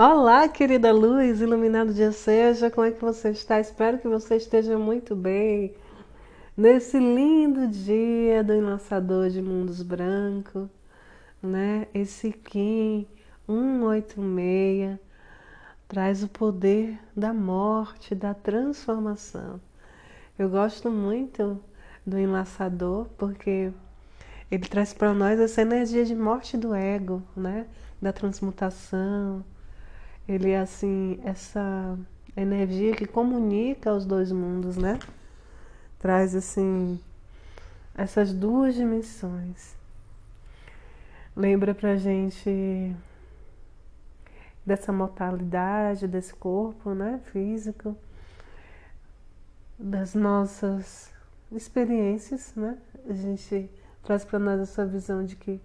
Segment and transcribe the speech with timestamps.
[0.00, 3.58] Olá, querida luz, iluminado dia seja, como é que você está?
[3.58, 5.74] Espero que você esteja muito bem
[6.56, 10.70] nesse lindo dia do Enlaçador de Mundos Branco,
[11.42, 11.88] né?
[11.92, 13.08] Esse Kim
[13.48, 15.00] 186
[15.88, 19.60] traz o poder da morte, da transformação.
[20.38, 21.60] Eu gosto muito
[22.06, 23.72] do Enlaçador porque
[24.48, 27.66] ele traz para nós essa energia de morte do ego, né?
[28.00, 29.44] Da transmutação
[30.28, 31.98] ele é assim, essa
[32.36, 34.98] energia que comunica os dois mundos, né?
[35.98, 37.00] Traz assim
[37.94, 39.74] essas duas dimensões.
[41.34, 42.94] Lembra pra gente
[44.66, 47.96] dessa mortalidade desse corpo, né, físico,
[49.78, 51.10] das nossas
[51.50, 52.76] experiências, né?
[53.08, 53.70] A gente
[54.02, 55.58] traz para nós essa visão de que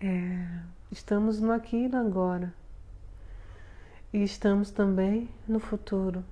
[0.00, 0.46] é,
[0.90, 2.52] estamos no aqui e no agora
[4.14, 6.24] e estamos também no futuro,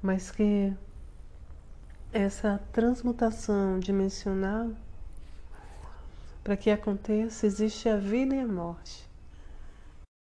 [0.00, 0.72] mas que
[2.12, 4.70] essa transmutação dimensional,
[6.44, 9.04] para que aconteça, existe a vida e a morte.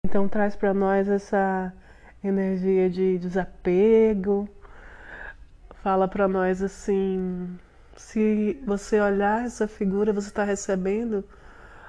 [0.07, 1.75] Então traz para nós essa
[2.23, 4.49] energia de desapego,
[5.83, 7.59] fala para nós assim,
[7.97, 11.25] se você olhar essa figura, você está recebendo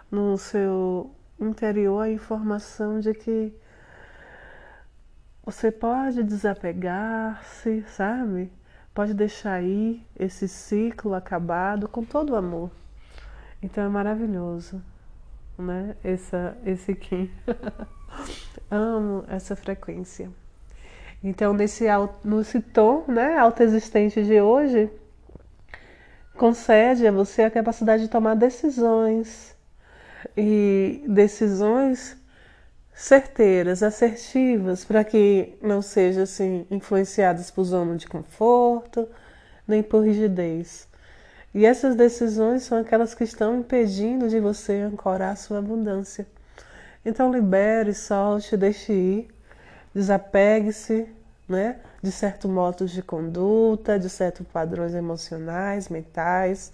[0.09, 3.53] no seu interior a informação de que
[5.51, 8.51] você pode desapegar-se, sabe?
[8.93, 12.69] Pode deixar ir esse ciclo acabado com todo o amor.
[13.59, 14.79] Então é maravilhoso,
[15.57, 15.95] né?
[16.03, 17.31] Essa, esse Kim.
[18.69, 20.29] Amo essa frequência.
[21.23, 21.85] Então, nesse,
[22.23, 24.87] nesse tom né, autoexistente de hoje,
[26.37, 29.57] concede a você a capacidade de tomar decisões.
[30.37, 32.18] E decisões
[32.99, 39.07] certeiras, assertivas, para que não sejam assim influenciadas por zona de conforto,
[39.65, 40.85] nem por rigidez.
[41.55, 46.27] E essas decisões são aquelas que estão impedindo de você ancorar a sua abundância.
[47.05, 49.29] Então libere, solte, deixe ir,
[49.95, 51.07] desapegue-se,
[51.47, 56.73] né, de certos modos de conduta, de certos padrões emocionais, mentais,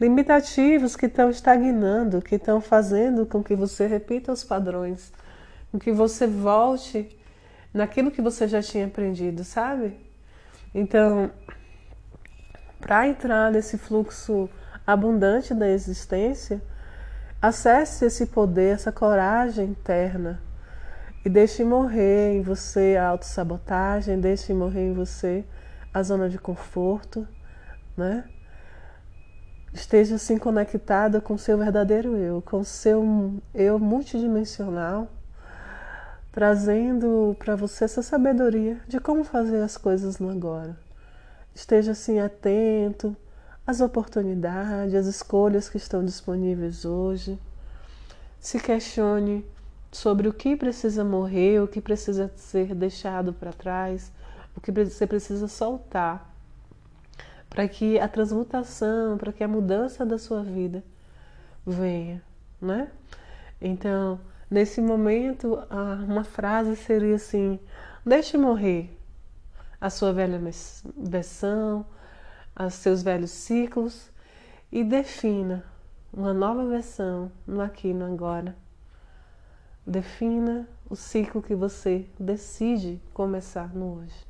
[0.00, 5.12] limitativos que estão estagnando, que estão fazendo com que você repita os padrões
[5.70, 7.16] com que você volte
[7.72, 9.96] naquilo que você já tinha aprendido, sabe?
[10.74, 11.30] Então,
[12.80, 14.48] para entrar nesse fluxo
[14.86, 16.60] abundante da existência,
[17.40, 20.42] acesse esse poder, essa coragem interna
[21.24, 25.44] e deixe morrer em você a autossabotagem, deixe morrer em você
[25.92, 27.26] a zona de conforto,
[27.96, 28.24] né?
[29.72, 35.08] Esteja assim conectada com o seu verdadeiro eu, com seu eu multidimensional
[36.32, 40.76] trazendo para você essa sabedoria de como fazer as coisas no agora.
[41.54, 43.16] Esteja assim atento
[43.66, 47.38] às oportunidades, às escolhas que estão disponíveis hoje.
[48.38, 49.44] Se questione
[49.90, 54.12] sobre o que precisa morrer, o que precisa ser deixado para trás,
[54.56, 56.29] o que você precisa soltar,
[57.50, 60.82] para que a transmutação, para que a mudança da sua vida
[61.66, 62.22] venha,
[62.62, 62.88] né?
[63.60, 64.18] Então,
[64.50, 65.56] Nesse momento,
[66.08, 67.60] uma frase seria assim:
[68.04, 68.98] deixe morrer
[69.80, 70.40] a sua velha
[70.96, 71.86] versão,
[72.58, 74.10] os seus velhos ciclos
[74.72, 75.64] e defina
[76.12, 78.56] uma nova versão no aqui e no agora.
[79.86, 84.29] Defina o ciclo que você decide começar no hoje.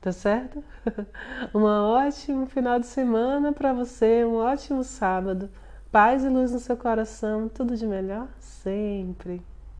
[0.00, 0.62] Tá certo?
[1.54, 5.50] Um ótimo final de semana para você, um ótimo sábado.
[5.90, 9.42] Paz e luz no seu coração, tudo de melhor sempre.